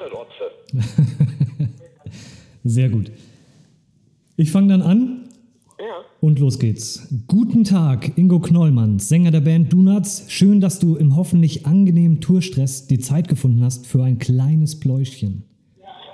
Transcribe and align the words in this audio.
es, 0.00 0.12
Otze. 0.12 1.68
Sehr 2.64 2.88
gut. 2.88 3.10
Ich 4.36 4.50
fange 4.50 4.68
dann 4.68 4.82
an. 4.82 5.28
Ja. 5.78 6.04
Und 6.20 6.38
los 6.38 6.58
geht's. 6.58 7.08
Guten 7.26 7.64
Tag, 7.64 8.16
Ingo 8.16 8.38
Knollmann, 8.38 9.00
Sänger 9.00 9.32
der 9.32 9.40
Band 9.40 9.72
Donuts. 9.72 10.26
Schön, 10.28 10.60
dass 10.60 10.78
du 10.78 10.96
im 10.96 11.16
hoffentlich 11.16 11.66
angenehmen 11.66 12.20
Tourstress 12.20 12.86
die 12.86 13.00
Zeit 13.00 13.26
gefunden 13.28 13.64
hast 13.64 13.86
für 13.86 14.02
ein 14.02 14.18
kleines 14.18 14.78
Pläuschchen. 14.78 15.44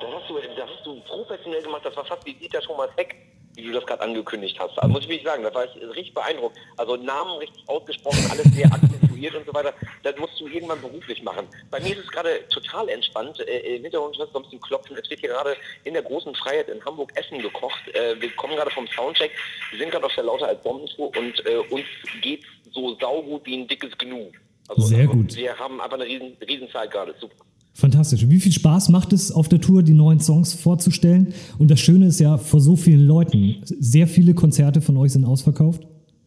Das 0.00 0.10
hast 0.14 0.30
du, 0.30 0.34
das 0.34 0.68
hast 0.68 0.86
du 0.86 1.00
professionell 1.06 1.62
gemacht. 1.62 1.82
Das 1.84 1.94
war 1.96 2.04
fast 2.06 2.24
wie 2.24 2.32
Dieter 2.32 2.60
Thomas 2.60 2.88
Heck, 2.96 3.14
wie 3.58 3.64
du 3.64 3.72
das 3.72 3.86
gerade 3.86 4.02
angekündigt 4.02 4.58
hast. 4.58 4.78
Also 4.78 4.88
muss 4.88 5.02
ich 5.02 5.08
wirklich 5.08 5.26
sagen, 5.26 5.42
da 5.42 5.52
war 5.52 5.64
ich 5.64 5.74
richtig 5.82 6.14
beeindruckt. 6.14 6.56
Also 6.76 6.96
Namen 6.96 7.38
richtig 7.38 7.68
ausgesprochen, 7.68 8.24
alles 8.30 8.46
sehr 8.54 8.66
akzentuiert 8.72 9.34
und 9.34 9.46
so 9.46 9.52
weiter. 9.52 9.74
Das 10.04 10.16
musst 10.16 10.40
du 10.40 10.46
irgendwann 10.46 10.80
beruflich 10.80 11.22
machen. 11.22 11.48
Bei 11.70 11.80
mir 11.80 11.90
ist 11.90 12.04
es 12.04 12.10
gerade 12.10 12.46
total 12.48 12.88
entspannt. 12.88 13.40
Äh, 13.40 13.76
Im 13.76 13.82
Hintergrund 13.82 14.16
hörst 14.16 14.32
du 14.32 14.38
ein 14.38 14.42
bisschen 14.44 14.60
klopfen. 14.60 14.96
Es 14.96 15.10
wird 15.10 15.20
hier 15.20 15.30
gerade 15.30 15.56
in 15.84 15.94
der 15.94 16.02
großen 16.02 16.34
Freiheit 16.36 16.68
in 16.68 16.84
Hamburg 16.84 17.10
Essen 17.16 17.42
gekocht. 17.42 17.88
Äh, 17.94 18.20
wir 18.20 18.30
kommen 18.36 18.54
gerade 18.54 18.70
vom 18.70 18.86
Soundcheck. 18.88 19.32
Wir 19.70 19.78
sind 19.80 19.90
gerade 19.90 20.06
auf 20.06 20.14
der 20.14 20.24
Lauter 20.24 20.46
als 20.46 20.62
Bombentour 20.62 21.10
und 21.16 21.44
äh, 21.44 21.56
uns 21.70 21.84
geht's 22.22 22.46
so 22.72 22.96
saugut 23.00 23.44
wie 23.44 23.56
ein 23.56 23.66
dickes 23.66 23.96
Gnu. 23.98 24.30
Also, 24.68 24.82
Sehr 24.82 25.00
also, 25.00 25.12
gut. 25.12 25.34
Wir 25.34 25.58
haben 25.58 25.80
einfach 25.80 25.96
eine 25.96 26.04
riesen, 26.04 26.36
riesen 26.46 26.70
Zeit 26.70 26.90
gerade. 26.90 27.14
Super. 27.18 27.47
Fantastisch. 27.78 28.28
Wie 28.28 28.40
viel 28.40 28.50
Spaß 28.50 28.88
macht 28.88 29.12
es 29.12 29.30
auf 29.30 29.48
der 29.48 29.60
Tour, 29.60 29.84
die 29.84 29.92
neuen 29.92 30.18
Songs 30.18 30.52
vorzustellen? 30.52 31.32
Und 31.60 31.70
das 31.70 31.78
Schöne 31.78 32.06
ist 32.08 32.18
ja, 32.18 32.36
vor 32.36 32.58
so 32.58 32.74
vielen 32.74 33.06
Leuten, 33.06 33.62
sehr 33.62 34.08
viele 34.08 34.34
Konzerte 34.34 34.80
von 34.80 34.96
euch 34.96 35.12
sind 35.12 35.24
ausverkauft. 35.24 35.82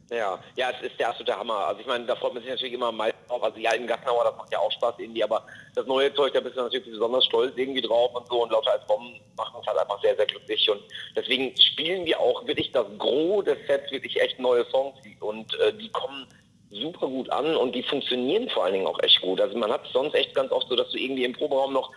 Ja, 0.10 0.40
ja, 0.56 0.70
es 0.72 0.88
ist 0.88 0.98
der 0.98 1.10
absolute 1.10 1.38
Hammer. 1.38 1.68
Also 1.68 1.82
ich 1.82 1.88
meine, 1.88 2.06
da 2.06 2.16
freut 2.16 2.34
man 2.34 2.44
sich 2.44 2.52
natürlich 2.52 2.74
immer 2.74 2.88
am 2.88 2.98
drauf. 3.28 3.44
Also 3.44 3.58
die 3.58 3.68
alten 3.68 3.86
Gassenhauer, 3.86 4.24
das 4.24 4.38
macht 4.38 4.52
ja 4.54 4.60
auch 4.60 4.72
Spaß 4.72 4.96
irgendwie, 5.00 5.24
aber 5.26 5.46
das 5.76 5.86
neue 5.88 6.14
Zeug, 6.14 6.34
da 6.34 6.40
bist 6.40 6.56
du 6.56 6.62
natürlich 6.62 6.86
besonders 6.86 7.26
stolz 7.26 7.52
irgendwie 7.58 7.82
drauf 7.82 8.14
und 8.14 8.28
so 8.28 8.44
und 8.44 8.52
lauter 8.52 8.72
als 8.72 8.88
Bomben 8.88 9.20
machen 9.36 9.56
uns 9.56 9.68
halt 9.68 9.78
einfach 9.78 10.02
sehr, 10.02 10.16
sehr 10.16 10.26
glücklich 10.26 10.70
und 10.70 10.82
deswegen 11.16 11.54
spielen 11.60 12.06
wir 12.06 12.20
auch 12.20 12.46
wirklich 12.46 12.72
das 12.72 12.86
Gros 12.98 13.46
des 13.46 13.58
Sets 13.68 13.92
wirklich 13.92 14.20
echt 14.22 14.40
neue 14.40 14.66
Songs 14.70 14.96
und 15.20 15.54
äh, 15.60 15.74
die 15.78 15.90
kommen 15.90 16.28
super 16.72 17.08
gut 17.08 17.30
an 17.32 17.56
und 17.56 17.76
die 17.76 17.84
funktionieren 17.84 18.50
vor 18.50 18.64
allen 18.64 18.74
Dingen 18.74 18.88
auch 18.88 19.00
echt 19.04 19.22
gut. 19.22 19.42
Also 19.42 19.58
man 19.58 19.72
hat 19.72 19.82
sonst 19.92 20.16
echt 20.16 20.34
ganz 20.34 20.52
oft 20.52 20.68
so, 20.70 20.76
dass 20.76 20.90
du 20.90 20.98
irgendwie 20.98 21.26
im 21.26 21.34
Proberaum 21.34 21.74
noch 21.74 21.92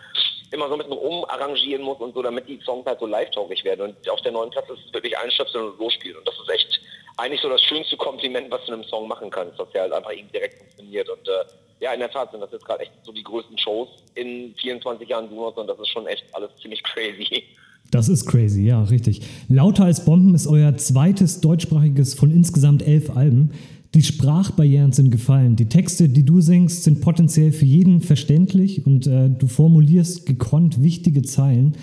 immer 0.51 0.67
so 0.67 0.73
ein 0.73 0.79
bisschen 0.79 0.97
umarrangieren 0.97 1.81
musst 1.83 2.01
und 2.01 2.13
so, 2.13 2.21
damit 2.21 2.47
die 2.47 2.59
Songs 2.63 2.85
halt 2.85 2.99
so 2.99 3.05
live-tauglich 3.05 3.63
werden. 3.63 3.89
Und 3.89 4.09
auf 4.09 4.21
der 4.21 4.31
neuen 4.31 4.49
Platte 4.49 4.73
ist 4.73 4.85
es 4.87 4.93
wirklich 4.93 5.17
einstöpseln 5.17 5.65
und 5.65 5.79
losspielen. 5.79 6.17
Und 6.17 6.27
das 6.27 6.35
ist 6.35 6.49
echt 6.49 6.81
eigentlich 7.17 7.41
so 7.41 7.49
das 7.49 7.61
schönste 7.61 7.97
Kompliment, 7.97 8.51
was 8.51 8.65
du 8.65 8.73
einem 8.73 8.83
Song 8.83 9.07
machen 9.07 9.29
kannst, 9.29 9.59
dass 9.59 9.69
der 9.71 9.83
halt 9.83 9.93
einfach 9.93 10.11
irgendwie 10.11 10.33
direkt 10.33 10.59
funktioniert. 10.59 11.09
Und 11.09 11.27
äh, 11.27 11.45
ja, 11.79 11.93
in 11.93 11.99
der 11.99 12.11
Tat 12.11 12.31
sind 12.31 12.41
das 12.41 12.51
jetzt 12.51 12.65
gerade 12.65 12.83
echt 12.83 12.91
so 13.03 13.11
die 13.11 13.23
größten 13.23 13.57
Shows 13.57 13.89
in 14.15 14.53
24 14.55 15.07
Jahren 15.07 15.29
Dunos 15.29 15.55
und 15.55 15.67
das 15.67 15.79
ist 15.79 15.89
schon 15.89 16.07
echt 16.07 16.23
alles 16.33 16.49
ziemlich 16.61 16.83
crazy. 16.83 17.43
Das 17.91 18.09
ist 18.09 18.25
crazy, 18.25 18.63
ja, 18.63 18.81
richtig. 18.83 19.21
Lauter 19.47 19.85
als 19.85 20.03
Bomben 20.05 20.33
ist 20.33 20.47
euer 20.47 20.75
zweites 20.75 21.41
deutschsprachiges 21.41 22.15
von 22.15 22.31
insgesamt 22.31 22.85
elf 22.85 23.15
Alben. 23.15 23.51
Die 23.95 24.03
Sprachbarrieren 24.03 24.91
sind 24.91 25.09
gefallen. 25.09 25.55
Die 25.55 25.67
Texte, 25.67 26.09
die 26.09 26.25
du 26.25 26.41
singst, 26.41 26.83
sind 26.83 26.99
potenziell 26.99 27.53
für 27.53 27.63
jeden 27.63 28.01
verständlich 28.01 28.85
und 28.85 29.07
äh, 29.07 29.29
du 29.29 29.47
formulierst 29.47 30.25
gekonnt 30.25 30.83
wichtige 30.83 31.21
Zeilen, 31.21 31.77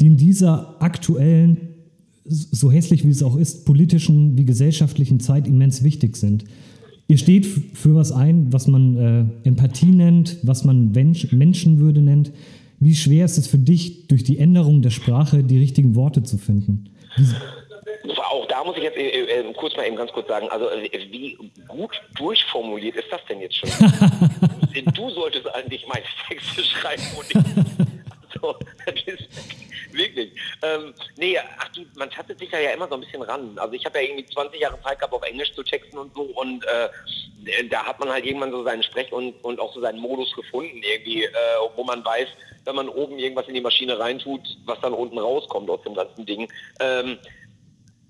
die 0.00 0.06
in 0.06 0.16
dieser 0.16 0.82
aktuellen, 0.82 1.68
so 2.24 2.72
hässlich 2.72 3.04
wie 3.04 3.10
es 3.10 3.22
auch 3.22 3.36
ist, 3.36 3.64
politischen 3.64 4.36
wie 4.36 4.44
gesellschaftlichen 4.44 5.20
Zeit 5.20 5.46
immens 5.46 5.84
wichtig 5.84 6.16
sind. 6.16 6.44
Ihr 7.06 7.18
steht 7.18 7.46
für 7.46 7.94
was 7.94 8.10
ein, 8.10 8.52
was 8.52 8.66
man 8.66 8.96
äh, 8.96 9.24
Empathie 9.44 9.92
nennt, 9.92 10.38
was 10.42 10.64
man 10.64 10.90
Mensch, 10.90 11.30
Menschenwürde 11.30 12.02
nennt. 12.02 12.32
Wie 12.80 12.96
schwer 12.96 13.24
ist 13.24 13.38
es 13.38 13.46
für 13.46 13.58
dich, 13.58 14.08
durch 14.08 14.24
die 14.24 14.38
Änderung 14.38 14.82
der 14.82 14.90
Sprache 14.90 15.44
die 15.44 15.58
richtigen 15.58 15.94
Worte 15.94 16.24
zu 16.24 16.38
finden? 16.38 16.86
Wie, 17.16 17.26
auch 18.32 18.46
da 18.46 18.64
muss 18.64 18.76
ich 18.76 18.82
jetzt 18.82 18.96
äh, 18.96 19.08
äh, 19.08 19.52
kurz 19.54 19.76
mal 19.76 19.86
eben 19.86 19.96
ganz 19.96 20.10
kurz 20.12 20.26
sagen, 20.26 20.48
also 20.48 20.70
äh, 20.70 20.90
wie 21.10 21.38
gut 21.68 22.00
durchformuliert 22.16 22.96
ist 22.96 23.12
das 23.12 23.20
denn 23.28 23.40
jetzt 23.40 23.56
schon? 23.56 23.70
du 24.94 25.10
solltest 25.10 25.46
eigentlich 25.54 25.86
meine 25.86 26.04
Texte 26.28 26.64
schreiben 26.64 27.02
und 27.16 27.30
ich. 27.30 27.36
Also, 28.34 28.56
das 28.86 28.94
ist 29.06 29.28
wirklich. 29.92 30.32
Ähm, 30.62 30.94
nee, 31.16 31.38
ach 31.38 31.68
du, 31.68 31.82
man 31.96 32.10
tastet 32.10 32.38
sich 32.38 32.50
da 32.50 32.58
ja 32.58 32.70
immer 32.70 32.88
so 32.88 32.94
ein 32.94 33.00
bisschen 33.02 33.22
ran. 33.22 33.56
Also 33.56 33.74
ich 33.74 33.84
habe 33.84 34.00
ja 34.00 34.08
irgendwie 34.08 34.26
20 34.26 34.60
Jahre 34.60 34.80
Zeit 34.82 34.98
gehabt, 34.98 35.12
auf 35.12 35.22
Englisch 35.22 35.52
zu 35.52 35.62
texten 35.62 35.98
und 35.98 36.12
so 36.14 36.22
und 36.22 36.64
äh, 36.64 36.88
da 37.70 37.84
hat 37.84 38.00
man 38.00 38.08
halt 38.08 38.24
irgendwann 38.24 38.50
so 38.50 38.64
seinen 38.64 38.82
Sprech 38.82 39.12
und, 39.12 39.32
und 39.44 39.60
auch 39.60 39.72
so 39.74 39.80
seinen 39.80 40.00
Modus 40.00 40.34
gefunden 40.34 40.80
irgendwie, 40.82 41.24
äh, 41.24 41.30
wo 41.76 41.84
man 41.84 42.04
weiß, 42.04 42.28
wenn 42.64 42.74
man 42.74 42.88
oben 42.88 43.18
irgendwas 43.18 43.48
in 43.48 43.54
die 43.54 43.60
Maschine 43.60 43.98
reintut, 43.98 44.40
was 44.64 44.80
dann 44.80 44.94
unten 44.94 45.18
rauskommt 45.18 45.68
aus 45.70 45.82
dem 45.82 45.94
ganzen 45.94 46.24
Ding. 46.26 46.50
Ähm, 46.80 47.18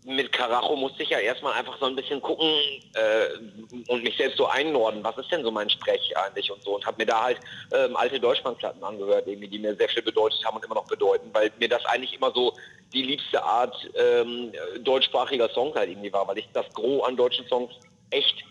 mit 0.04 0.32
Karacho 0.32 0.74
musste 0.74 1.04
ich 1.04 1.10
ja 1.10 1.18
erstmal 1.18 1.52
einfach 1.52 1.78
so 1.78 1.86
ein 1.86 1.94
bisschen 1.94 2.20
gucken 2.20 2.48
äh, 2.94 3.88
und 3.88 4.02
mich 4.02 4.16
selbst 4.16 4.36
so 4.36 4.46
einnorden, 4.46 5.04
was 5.04 5.16
ist 5.18 5.30
denn 5.30 5.44
so 5.44 5.50
mein 5.50 5.70
Sprech 5.70 6.16
eigentlich 6.16 6.50
und 6.50 6.62
so 6.64 6.74
und 6.74 6.84
habe 6.84 6.96
mir 6.98 7.06
da 7.06 7.22
halt 7.22 7.38
ähm, 7.72 7.94
alte 7.96 8.18
Deutschlandplatten 8.18 8.82
angehört, 8.82 9.28
irgendwie, 9.28 9.48
die 9.48 9.60
mir 9.60 9.76
sehr 9.76 9.88
viel 9.88 10.02
bedeutet 10.02 10.44
haben 10.44 10.56
und 10.56 10.64
immer 10.64 10.74
noch 10.74 10.86
bedeuten, 10.86 11.30
weil 11.32 11.52
mir 11.58 11.68
das 11.68 11.84
eigentlich 11.86 12.14
immer 12.14 12.32
so 12.32 12.52
die 12.92 13.02
liebste 13.02 13.42
Art 13.42 13.76
ähm, 13.94 14.52
deutschsprachiger 14.80 15.48
Songs 15.50 15.76
halt 15.76 15.90
irgendwie 15.90 16.12
war, 16.12 16.26
weil 16.26 16.38
ich 16.38 16.48
das 16.52 16.69
Gros 16.74 17.06
an 17.06 17.16
deutschen 17.16 17.46
Songs 17.46 17.72
echt 18.10 18.44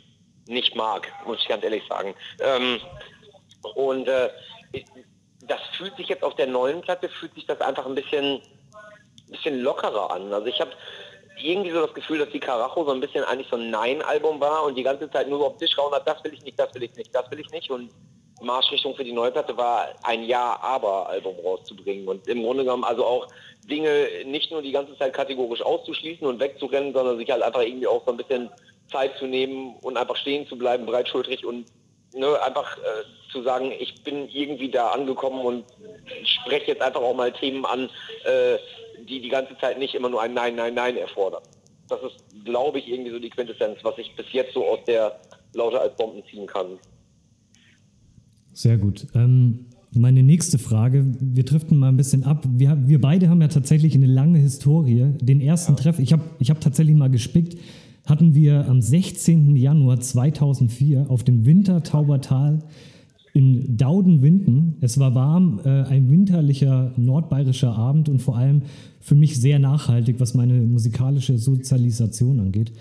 nicht 0.47 0.75
mag, 0.75 1.11
muss 1.25 1.39
ich 1.41 1.47
ganz 1.49 1.63
ehrlich 1.63 1.83
sagen. 1.87 2.15
Ähm, 2.39 2.79
und 3.75 4.07
äh, 4.07 4.29
das 5.41 5.59
fühlt 5.77 5.95
sich 5.97 6.07
jetzt 6.07 6.23
auf 6.23 6.35
der 6.35 6.47
neuen 6.47 6.81
Platte, 6.81 7.09
fühlt 7.09 7.33
sich 7.35 7.45
das 7.45 7.59
einfach 7.61 7.85
ein 7.85 7.95
bisschen, 7.95 8.41
bisschen 9.27 9.61
lockerer 9.61 10.11
an. 10.11 10.33
Also 10.33 10.47
ich 10.47 10.59
habe 10.59 10.71
irgendwie 11.37 11.71
so 11.71 11.81
das 11.81 11.93
Gefühl, 11.93 12.19
dass 12.19 12.29
die 12.29 12.39
Karacho 12.39 12.83
so 12.85 12.91
ein 12.91 12.99
bisschen 12.99 13.23
eigentlich 13.23 13.47
so 13.49 13.57
ein 13.57 13.69
Nein-Album 13.69 14.39
war 14.39 14.63
und 14.63 14.75
die 14.75 14.83
ganze 14.83 15.09
Zeit 15.09 15.29
nur 15.29 15.45
auf 15.45 15.57
den 15.57 15.67
Tisch 15.67 15.77
rauen 15.77 15.93
hat, 15.93 16.07
das 16.07 16.23
will 16.23 16.33
ich 16.33 16.43
nicht, 16.43 16.59
das 16.59 16.73
will 16.73 16.83
ich 16.83 16.95
nicht, 16.95 17.13
das 17.13 17.29
will 17.31 17.39
ich 17.39 17.49
nicht. 17.51 17.69
Und 17.69 17.89
Marschrichtung 18.41 18.95
für 18.95 19.03
die 19.03 19.11
neue 19.11 19.31
Platte 19.31 19.55
war, 19.55 19.89
ein 20.03 20.23
Ja-Aber-Album 20.23 21.35
rauszubringen. 21.43 22.07
Und 22.07 22.27
im 22.27 22.43
Grunde 22.43 22.63
genommen 22.63 22.83
also 22.83 23.05
auch 23.05 23.27
Dinge 23.69 24.07
nicht 24.25 24.51
nur 24.51 24.61
die 24.61 24.71
ganze 24.71 24.97
Zeit 24.97 25.13
kategorisch 25.13 25.61
auszuschließen 25.61 26.25
und 26.25 26.39
wegzurennen, 26.39 26.93
sondern 26.93 27.17
sich 27.17 27.29
halt 27.29 27.43
einfach 27.43 27.61
irgendwie 27.61 27.87
auch 27.87 28.03
so 28.05 28.11
ein 28.11 28.17
bisschen 28.17 28.49
Zeit 28.91 29.17
zu 29.17 29.25
nehmen 29.25 29.75
und 29.81 29.97
einfach 29.97 30.15
stehen 30.17 30.47
zu 30.47 30.57
bleiben, 30.57 30.85
breitschultrig 30.85 31.45
und 31.45 31.65
ne, 32.13 32.41
einfach 32.41 32.77
äh, 32.77 33.31
zu 33.31 33.41
sagen, 33.43 33.71
ich 33.71 34.03
bin 34.03 34.27
irgendwie 34.29 34.69
da 34.69 34.89
angekommen 34.89 35.45
und 35.45 35.65
spreche 36.23 36.71
jetzt 36.71 36.81
einfach 36.81 37.01
auch 37.01 37.15
mal 37.15 37.31
Themen 37.31 37.65
an, 37.65 37.89
äh, 38.25 38.57
die 39.07 39.21
die 39.21 39.29
ganze 39.29 39.57
Zeit 39.57 39.79
nicht 39.79 39.95
immer 39.95 40.09
nur 40.09 40.21
ein 40.21 40.33
Nein, 40.33 40.55
Nein, 40.55 40.73
Nein 40.73 40.97
erfordern. 40.97 41.43
Das 41.89 41.99
ist, 42.03 42.45
glaube 42.45 42.79
ich, 42.79 42.87
irgendwie 42.87 43.11
so 43.11 43.19
die 43.19 43.29
Quintessenz, 43.29 43.79
was 43.83 43.97
ich 43.97 44.15
bis 44.15 44.25
jetzt 44.31 44.53
so 44.53 44.65
aus 44.65 44.79
der 44.87 45.19
Lauter 45.53 45.81
als 45.81 45.95
Bomben 45.95 46.23
ziehen 46.29 46.47
kann. 46.47 46.79
Sehr 48.53 48.77
gut. 48.77 49.07
Ähm, 49.13 49.65
meine 49.93 50.23
nächste 50.23 50.57
Frage, 50.57 51.05
wir 51.19 51.43
driften 51.43 51.77
mal 51.77 51.89
ein 51.89 51.97
bisschen 51.97 52.23
ab. 52.23 52.45
Wir, 52.47 52.77
wir 52.87 53.01
beide 53.01 53.29
haben 53.29 53.41
ja 53.41 53.49
tatsächlich 53.49 53.93
eine 53.95 54.05
lange 54.05 54.39
Historie. 54.39 55.13
Den 55.21 55.41
ersten 55.41 55.73
ja. 55.73 55.79
Treff, 55.79 55.99
ich 55.99 56.13
habe 56.13 56.23
ich 56.39 56.49
hab 56.49 56.61
tatsächlich 56.61 56.95
mal 56.95 57.09
gespickt, 57.09 57.57
hatten 58.05 58.33
wir 58.33 58.67
am 58.67 58.81
16. 58.81 59.55
Januar 59.55 59.99
2004 59.99 61.07
auf 61.09 61.23
dem 61.23 61.45
Wintertaubertal 61.45 62.59
in 63.33 63.77
Daudenwinden. 63.77 64.75
Es 64.81 64.99
war 64.99 65.15
warm, 65.15 65.59
äh, 65.63 65.83
ein 65.83 66.09
winterlicher 66.09 66.91
nordbayerischer 66.97 67.75
Abend 67.75 68.09
und 68.09 68.21
vor 68.21 68.37
allem 68.37 68.63
für 68.99 69.15
mich 69.15 69.39
sehr 69.39 69.59
nachhaltig, 69.59 70.19
was 70.19 70.33
meine 70.33 70.61
musikalische 70.61 71.37
Sozialisation 71.37 72.39
angeht. 72.39 72.73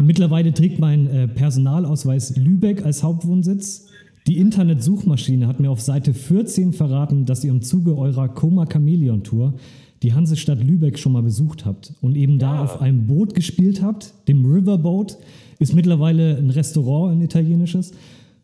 Mittlerweile 0.00 0.54
trägt 0.54 0.78
mein 0.78 1.08
äh, 1.08 1.26
Personalausweis 1.26 2.36
Lübeck 2.36 2.84
als 2.84 3.02
Hauptwohnsitz. 3.02 3.88
Die 4.28 4.38
Internetsuchmaschine 4.38 5.48
hat 5.48 5.58
mir 5.58 5.70
auf 5.70 5.80
Seite 5.80 6.14
14 6.14 6.72
verraten, 6.72 7.24
dass 7.24 7.42
ihr 7.42 7.50
im 7.50 7.62
Zuge 7.62 7.96
eurer 7.96 8.28
Coma 8.28 8.66
Chameleon 8.66 9.24
Tour 9.24 9.54
die 10.02 10.14
Hansestadt 10.14 10.62
Lübeck 10.62 10.98
schon 10.98 11.12
mal 11.12 11.22
besucht 11.22 11.64
habt 11.64 11.94
und 12.00 12.16
eben 12.16 12.38
da 12.38 12.62
auf 12.62 12.80
einem 12.80 13.06
Boot 13.06 13.34
gespielt 13.34 13.82
habt, 13.82 14.14
dem 14.28 14.44
Riverboat. 14.44 15.18
Ist 15.58 15.74
mittlerweile 15.74 16.36
ein 16.36 16.50
Restaurant, 16.50 17.12
ein 17.16 17.22
italienisches. 17.22 17.92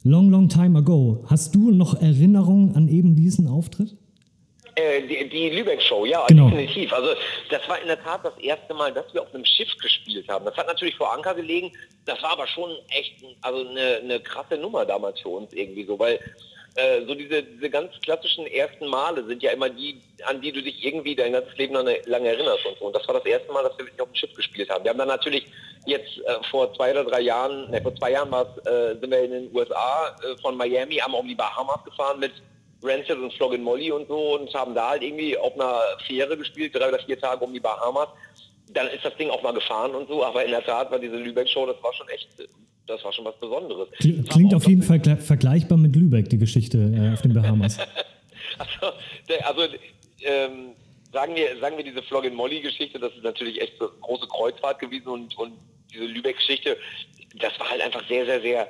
Long, 0.07 0.31
long 0.31 0.51
time 0.51 0.79
ago. 0.79 1.25
Hast 1.31 1.55
du 1.55 1.71
noch 1.71 1.95
Erinnerungen 1.95 2.77
an 2.77 2.89
eben 2.89 3.17
diesen 3.17 3.49
Auftritt? 3.49 3.97
Äh, 4.75 5.01
die, 5.07 5.31
die 5.31 5.49
Lübeck-Show, 5.49 6.05
ja, 6.05 6.27
genau. 6.27 6.51
definitiv. 6.51 6.93
Also 6.93 7.15
das 7.49 7.67
war 7.71 7.81
in 7.81 7.87
der 7.87 8.03
Tat 8.03 8.23
das 8.23 8.37
erste 8.39 8.75
Mal, 8.75 8.93
dass 8.93 9.07
wir 9.15 9.23
auf 9.23 9.33
einem 9.33 9.47
Schiff 9.47 9.75
gespielt 9.81 10.29
haben. 10.29 10.45
Das 10.45 10.55
hat 10.59 10.67
natürlich 10.67 10.95
vor 10.97 11.11
Anker 11.15 11.35
gelegen. 11.35 11.73
Das 12.05 12.23
war 12.23 12.33
aber 12.33 12.47
schon 12.47 12.71
echt 12.91 13.25
also 13.41 13.67
eine, 13.67 14.01
eine 14.03 14.21
krasse 14.21 14.59
Nummer 14.59 14.85
damals 14.85 15.21
für 15.21 15.31
uns 15.31 15.55
irgendwie 15.55 15.85
so, 15.85 15.99
weil 15.99 16.21
äh, 16.77 17.05
so 17.07 17.15
diese, 17.15 17.43
diese 17.43 17.71
ganz 17.71 17.93
klassischen 18.03 18.47
ersten 18.47 18.89
Male 18.89 19.25
sind 19.25 19.43
ja 19.43 19.53
immer 19.53 19.71
die, 19.71 20.01
an 20.27 20.41
die 20.41 20.51
du 20.51 20.61
dich 20.61 20.85
irgendwie 20.85 21.15
dein 21.15 21.33
ganzes 21.33 21.57
Leben 21.57 21.75
lang, 21.75 21.87
lang 22.07 22.25
erinnerst 22.25 22.67
und 22.67 22.79
so. 22.79 22.87
Und 22.87 22.97
das 22.97 23.07
war 23.07 23.15
das 23.15 23.25
erste 23.25 23.53
Mal, 23.53 23.63
dass 23.63 23.79
wir 23.79 23.87
wirklich 23.87 24.01
auf 24.01 24.09
dem 24.09 24.15
Schiff 24.17 24.35
gespielt 24.35 24.69
haben. 24.71 24.83
Wir 24.85 24.91
haben 24.91 24.99
dann 24.99 25.09
natürlich 25.09 25.47
jetzt 25.87 26.19
äh, 26.19 26.43
vor 26.51 26.73
zwei 26.75 26.91
oder 26.91 27.05
drei 27.05 27.21
Jahren, 27.21 27.71
ne, 27.71 27.81
vor 27.81 27.95
zwei 27.95 28.13
Jahren 28.13 28.33
äh, 28.33 28.99
sind 28.99 29.11
wir 29.11 29.23
in 29.23 29.31
den 29.31 29.55
USA 29.55 30.17
äh, 30.23 30.37
von 30.41 30.57
Miami, 30.57 30.97
haben 30.97 31.15
um 31.15 31.29
die 31.29 31.35
Bahamas 31.35 31.85
gefahren 31.85 32.19
mit 32.19 32.33
Rancid 32.83 33.19
und 33.19 33.33
Floggin 33.35 33.63
Molly 33.63 33.93
und 33.93 34.09
so 34.09 34.35
und 34.35 34.53
haben 34.55 34.75
da 34.75 34.91
halt 34.91 35.03
irgendwie 35.03 35.37
auf 35.39 35.55
einer 35.55 35.81
Fähre 36.07 36.37
gespielt, 36.37 36.75
drei 36.75 36.89
oder 36.89 36.99
vier 36.99 37.19
Tage 37.19 37.45
um 37.45 37.53
die 37.53 37.61
Bahamas. 37.61 38.09
Dann 38.71 38.89
ist 38.89 39.05
das 39.05 39.17
Ding 39.17 39.31
auch 39.31 39.43
mal 39.43 39.55
gefahren 39.55 39.95
und 39.95 40.09
so, 40.09 40.25
aber 40.25 40.45
in 40.45 40.51
der 40.51 40.65
Tat 40.65 40.91
war 40.91 40.99
diese 40.99 41.17
Lübeck-Show, 41.17 41.67
das 41.67 41.83
war 41.83 41.93
schon 41.95 42.09
echt, 42.09 42.29
das 42.87 43.05
war 43.05 43.13
schon 43.13 43.25
was 43.25 43.39
Besonderes. 43.39 43.89
Klingt 43.99 44.55
auf 44.55 44.67
jeden 44.67 44.83
Fall 44.83 45.01
vergleichbar 45.17 45.79
mit 45.79 45.97
Lübeck, 45.97 46.29
die 46.29 46.39
Geschichte 46.39 46.79
äh, 46.79 47.13
auf 47.13 47.23
den 47.23 47.35
Bahamas. 47.35 47.79
also, 48.59 48.95
also 49.45 49.75
ähm, 50.23 50.75
sagen 51.13 51.35
wir, 51.35 51.57
sagen 51.59 51.77
wir 51.77 51.85
diese 51.85 52.03
Floggin 52.03 52.35
Molly 52.35 52.61
Geschichte, 52.61 52.99
das 52.99 53.15
ist 53.15 53.23
natürlich 53.23 53.61
echt 53.61 53.81
eine 53.81 53.91
große 54.01 54.27
Kreuzfahrt 54.29 54.79
gewesen 54.79 55.09
und, 55.09 55.39
und 55.39 55.53
diese 55.93 56.05
Lübeck 56.05 56.37
Geschichte, 56.37 56.77
das 57.37 57.59
war 57.59 57.71
halt 57.71 57.81
einfach 57.81 58.07
sehr, 58.09 58.27
sehr, 58.27 58.41
sehr 58.41 58.69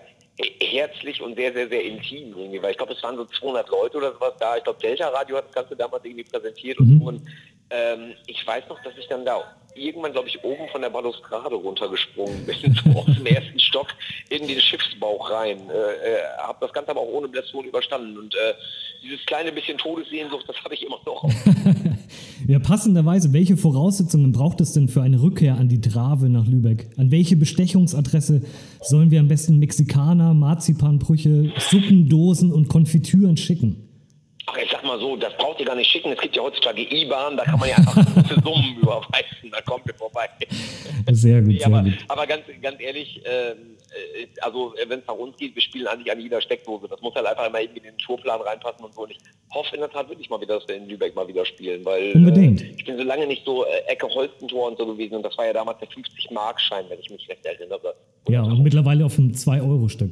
herzlich 0.61 1.21
und 1.21 1.37
sehr, 1.37 1.53
sehr, 1.53 1.69
sehr 1.69 1.85
intim 1.85 2.37
irgendwie, 2.37 2.61
weil 2.61 2.73
ich 2.73 2.77
glaube, 2.77 2.93
es 2.93 3.03
waren 3.03 3.17
so 3.17 3.25
200 3.25 3.69
Leute 3.69 3.99
oder 3.99 4.13
sowas 4.13 4.35
da. 4.41 4.57
Ich 4.57 4.65
glaube, 4.65 4.81
Delta 4.81 5.09
Radio 5.09 5.37
hat 5.37 5.47
das 5.47 5.55
Ganze 5.55 5.77
damals 5.77 6.05
irgendwie 6.05 6.25
präsentiert 6.25 6.81
mhm. 6.81 6.87
und 6.87 6.99
so. 6.99 7.09
Und 7.09 7.23
ähm, 7.75 8.15
ich 8.27 8.47
weiß 8.47 8.65
noch, 8.69 8.83
dass 8.83 8.97
ich 8.99 9.09
dann 9.09 9.25
da 9.25 9.43
irgendwann, 9.75 10.13
glaube 10.13 10.29
ich, 10.29 10.43
oben 10.45 10.69
von 10.71 10.81
der 10.81 10.91
Balustrade 10.91 11.55
runtergesprungen 11.55 12.47
bin, 12.47 12.57
so 12.85 12.99
aus 12.99 13.07
dem 13.07 13.27
ersten 13.27 13.59
Stock 13.59 13.89
in 14.31 14.47
den 14.47 14.61
Schiffsbauch 14.61 15.31
rein. 15.31 15.59
Äh, 15.69 15.73
äh, 15.73 16.19
habe 16.39 16.59
das 16.61 16.73
Ganze 16.73 16.91
aber 16.91 17.01
auch 17.01 17.13
ohne 17.13 17.29
Blessuren 17.29 17.67
überstanden. 17.67 18.17
Und 18.17 18.35
äh, 18.35 18.55
dieses 19.03 19.25
kleine 19.27 19.53
bisschen 19.53 19.79
Todessehnsucht, 19.79 20.49
das 20.49 20.57
habe 20.65 20.75
ich 20.75 20.83
immer 20.85 20.99
noch. 21.05 21.29
ja, 22.49 22.59
passenderweise, 22.59 23.33
welche 23.33 23.57
Voraussetzungen 23.57 24.33
braucht 24.33 24.61
es 24.61 24.73
denn 24.73 24.89
für 24.89 25.03
eine 25.03 25.21
Rückkehr 25.21 25.57
an 25.57 25.69
die 25.69 25.81
Trave 25.81 26.29
nach 26.29 26.47
Lübeck? 26.47 26.89
An 26.97 27.11
welche 27.11 27.37
Bestechungsadresse 27.37 28.43
sollen 28.81 29.11
wir 29.11 29.21
am 29.21 29.29
besten 29.29 29.59
Mexikaner, 29.59 30.35
Marzipanbrüche, 30.35 31.53
Suppendosen 31.59 32.53
und 32.53 32.69
Konfitüren 32.69 33.37
schicken? 33.37 33.94
Ach, 34.47 34.57
ich 34.59 34.71
sag 34.71 34.85
mal 34.85 34.99
so, 34.99 35.17
das 35.17 35.35
braucht 35.37 35.59
ihr 35.61 35.67
gar 35.67 35.75
nicht 35.75 35.91
schicken. 35.91 36.13
Es 36.13 36.21
gibt 36.21 36.37
ja 36.37 36.43
heutzutage 36.43 36.83
IBAN, 36.83 37.37
da 37.37 37.45
kann 37.45 37.59
man 37.59 37.69
ja 37.69 37.77
einfach 37.77 37.95
große 37.95 38.41
Summen 38.43 38.77
überweisen, 38.83 39.51
da 39.51 39.61
kommt 39.63 39.87
ihr 39.87 39.95
vorbei. 39.95 40.29
Sehr 41.13 41.41
gut, 41.41 41.59
sehr 41.59 41.67
aber, 41.67 41.83
gut. 41.83 41.99
aber 42.09 42.27
ganz, 42.27 42.43
ganz 42.61 42.81
ehrlich, 42.81 43.23
ähm, 43.25 43.77
äh, 43.91 44.27
also 44.43 44.75
wenn 44.87 45.01
es 45.01 45.07
nach 45.07 45.15
uns 45.15 45.37
geht, 45.37 45.55
wir 45.55 45.63
spielen 45.63 45.87
eigentlich 45.87 46.13
an 46.13 46.21
jeder 46.21 46.41
Steckdose. 46.41 46.89
Das 46.89 47.01
muss 47.01 47.15
halt 47.15 47.27
einfach 47.27 47.47
immer 47.47 47.61
irgendwie 47.61 47.79
in 47.79 47.85
den 47.85 47.99
Tourplan 47.99 48.41
reinpassen 48.41 48.85
und 48.85 48.95
so. 48.95 49.03
Und 49.03 49.13
ich 49.13 49.19
hoffe 49.53 49.75
in 49.75 49.81
der 49.81 49.91
Tat 49.91 50.09
wirklich 50.09 50.29
mal 50.29 50.41
wieder, 50.41 50.59
dass 50.59 50.69
wir 50.69 50.77
in 50.77 50.89
Lübeck 50.89 51.15
mal 51.15 51.27
wieder 51.27 51.45
spielen, 51.47 51.85
weil 51.85 52.13
Unbedingt. 52.13 52.61
Äh, 52.61 52.75
ich 52.77 52.85
bin 52.85 52.99
so 52.99 53.05
lange 53.05 53.27
nicht 53.27 53.45
so 53.45 53.65
äh, 53.65 53.79
Ecke 53.87 54.09
Holstentor 54.09 54.69
und 54.69 54.79
so 54.79 54.87
gewesen 54.87 55.17
und 55.17 55.23
das 55.23 55.37
war 55.39 55.47
ja 55.47 55.53
damals 55.53 55.79
der 55.79 55.89
50-Mark-Schein, 55.89 56.85
wenn 56.89 56.99
ich 57.01 57.11
mich 57.11 57.29
recht 57.29 57.45
erinnere. 57.47 57.95
Und 58.25 58.33
ja, 58.33 58.43
und 58.43 58.63
mittlerweile 58.63 59.05
auf 59.05 59.19
einem 59.19 59.33
2-Euro-Stück. 59.33 60.11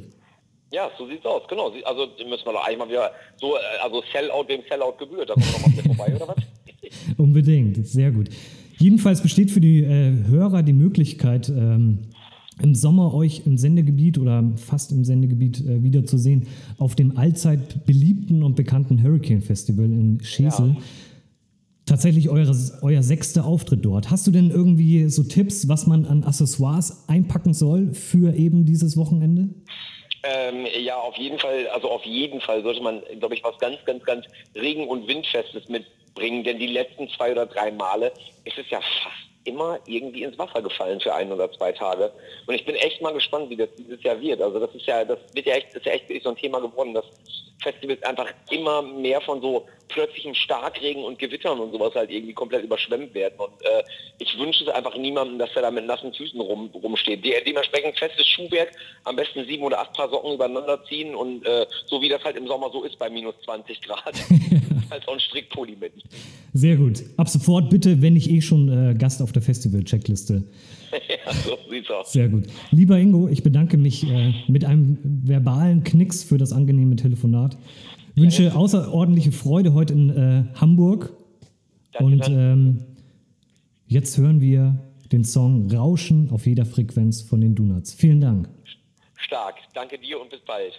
Ja, 0.73 0.89
so 0.97 1.07
sieht's 1.07 1.23
aus, 1.23 1.43
genau. 1.47 1.71
Also 1.85 2.07
müssen 2.27 2.45
wir 2.45 2.53
doch 2.53 2.65
eigentlich 2.65 2.79
mal 2.79 2.89
wieder 2.89 3.11
so, 3.37 3.55
äh, 3.55 3.59
also 3.83 4.01
Sellout 4.11 4.47
wem 4.47 4.61
Sellout 4.67 4.95
gebührt. 4.97 5.29
Da 5.29 5.35
kommen 5.35 5.45
wir 5.45 5.83
noch 5.83 5.85
mal 5.85 5.95
vorbei, 5.95 6.15
oder 6.15 6.27
was? 6.29 6.43
Unbedingt, 7.17 7.85
sehr 7.87 8.11
gut. 8.11 8.29
Jedenfalls 8.79 9.21
besteht 9.21 9.51
für 9.51 9.61
die 9.61 9.83
äh, 9.83 10.13
Hörer 10.27 10.63
die 10.63 10.73
Möglichkeit, 10.73 11.47
ähm, 11.49 11.99
im 12.61 12.73
Sommer 12.73 13.13
euch 13.13 13.43
im 13.45 13.57
Sendegebiet 13.57 14.17
oder 14.17 14.43
fast 14.55 14.91
im 14.91 15.05
Sendegebiet 15.05 15.59
äh, 15.59 15.83
wiederzusehen 15.83 16.47
auf 16.79 16.95
dem 16.95 17.17
allzeit 17.17 17.85
beliebten 17.85 18.41
und 18.41 18.55
bekannten 18.55 19.01
Hurricane 19.01 19.41
Festival 19.41 19.85
in 19.85 20.23
Schesel. 20.23 20.69
Ja. 20.69 20.77
Tatsächlich 21.85 22.29
eure, 22.29 22.55
euer 22.81 23.03
sechster 23.03 23.45
Auftritt 23.45 23.85
dort. 23.85 24.09
Hast 24.09 24.25
du 24.25 24.31
denn 24.31 24.49
irgendwie 24.49 25.07
so 25.09 25.21
Tipps, 25.21 25.67
was 25.67 25.85
man 25.85 26.05
an 26.05 26.23
Accessoires 26.23 27.07
einpacken 27.07 27.53
soll 27.53 27.93
für 27.93 28.33
eben 28.35 28.65
dieses 28.65 28.97
Wochenende? 28.97 29.49
Ähm, 30.23 30.65
ja, 30.79 30.97
auf 30.97 31.17
jeden 31.17 31.37
Fall, 31.37 31.67
also 31.67 31.89
auf 31.89 32.03
jeden 32.05 32.39
Fall 32.39 32.63
sollte 32.63 32.81
man, 32.81 33.01
glaube 33.19 33.35
ich, 33.35 33.43
was 33.43 33.57
ganz, 33.59 33.83
ganz, 33.85 34.03
ganz 34.05 34.25
Regen- 34.55 34.87
und 34.87 35.07
Windfestes 35.07 35.67
mitbringen, 35.67 36.43
denn 36.43 36.59
die 36.59 36.67
letzten 36.67 37.09
zwei 37.09 37.33
oder 37.33 37.45
drei 37.45 37.71
Male 37.71 38.13
ist 38.45 38.57
es 38.57 38.69
ja 38.69 38.79
fast 38.79 39.33
immer 39.45 39.79
irgendwie 39.85 40.23
ins 40.23 40.37
Wasser 40.37 40.61
gefallen 40.61 40.99
für 40.99 41.13
ein 41.13 41.31
oder 41.31 41.51
zwei 41.51 41.71
Tage. 41.71 42.11
Und 42.47 42.55
ich 42.55 42.65
bin 42.65 42.75
echt 42.75 43.01
mal 43.01 43.13
gespannt, 43.13 43.49
wie 43.49 43.57
das 43.57 43.69
dieses 43.77 44.01
Jahr 44.03 44.19
wird. 44.21 44.41
Also 44.41 44.59
das 44.59 44.73
ist 44.73 44.85
ja, 44.85 45.03
das 45.03 45.19
wird 45.33 45.45
ja 45.45 45.55
echt, 45.55 45.73
ist 45.73 45.85
ja 45.85 45.91
echt 45.91 46.23
so 46.23 46.29
ein 46.29 46.37
Thema 46.37 46.59
geworden, 46.59 46.93
dass 46.93 47.05
Festivals 47.63 48.03
einfach 48.03 48.27
immer 48.51 48.81
mehr 48.81 49.21
von 49.21 49.41
so 49.41 49.65
plötzlichen 49.87 50.35
Starkregen 50.35 51.03
und 51.03 51.19
Gewittern 51.19 51.59
und 51.59 51.71
sowas 51.71 51.93
halt 51.95 52.11
irgendwie 52.11 52.33
komplett 52.33 52.63
überschwemmt 52.63 53.13
werden. 53.13 53.35
Und 53.37 53.61
äh, 53.61 53.83
ich 54.19 54.37
wünsche 54.37 54.63
es 54.63 54.69
einfach 54.69 54.97
niemandem, 54.97 55.39
dass 55.39 55.49
er 55.55 55.63
da 55.63 55.71
mit 55.71 55.85
nassen 55.85 56.13
Füßen 56.13 56.39
rum, 56.39 56.69
rumsteht. 56.73 57.23
De 57.23 57.43
dementsprechend 57.45 57.97
festes 57.97 58.27
Schuhwerk, 58.27 58.71
am 59.03 59.15
besten 59.15 59.45
sieben 59.45 59.63
oder 59.63 59.79
acht 59.79 59.93
Paar 59.93 60.09
Socken 60.09 60.33
übereinander 60.33 60.83
ziehen 60.85 61.15
und 61.15 61.45
äh, 61.45 61.65
so 61.85 62.01
wie 62.01 62.09
das 62.09 62.23
halt 62.23 62.35
im 62.35 62.47
Sommer 62.47 62.69
so 62.71 62.83
ist 62.83 62.97
bei 62.97 63.09
minus 63.09 63.35
20 63.45 63.81
Grad, 63.81 64.13
halt 64.89 65.07
auch 65.07 65.13
ein 65.13 65.19
Strickpulli 65.19 65.75
mit. 65.79 65.93
Sehr 66.53 66.75
gut. 66.75 67.03
Ab 67.17 67.29
sofort 67.29 67.69
bitte, 67.69 68.01
wenn 68.01 68.15
ich 68.15 68.29
eh 68.29 68.41
schon 68.41 68.69
äh, 68.69 68.95
Gast 68.95 69.21
auf 69.21 69.31
der 69.31 69.41
Festival-Checkliste. 69.41 70.43
ja, 70.91 71.33
so 71.33 71.57
sieht's 71.69 71.89
aus. 71.89 72.11
Sehr 72.11 72.29
gut. 72.29 72.45
Lieber 72.71 72.97
Ingo, 72.97 73.27
ich 73.27 73.43
bedanke 73.43 73.77
mich 73.77 74.07
äh, 74.07 74.33
mit 74.47 74.65
einem 74.65 74.99
verbalen 75.03 75.83
Knicks 75.83 76.23
für 76.23 76.37
das 76.37 76.51
angenehme 76.51 76.95
Telefonat. 76.95 77.52
Wünsche 78.15 78.55
außerordentliche 78.55 79.31
Freude 79.31 79.73
heute 79.73 79.93
in 79.93 80.09
äh, 80.09 80.43
Hamburg. 80.59 81.13
Danke, 81.91 82.05
Und 82.05 82.29
ähm, 82.29 82.85
jetzt 83.87 84.17
hören 84.17 84.41
wir 84.41 84.79
den 85.11 85.23
Song 85.23 85.71
Rauschen 85.71 86.29
auf 86.31 86.45
jeder 86.45 86.65
Frequenz 86.65 87.21
von 87.21 87.41
den 87.41 87.55
Donuts. 87.55 87.93
Vielen 87.93 88.21
Dank. 88.21 88.49
Stark. 89.15 89.55
Danke 89.73 89.97
dir 89.97 90.19
und 90.19 90.29
bis 90.29 90.41
bald. 90.41 90.73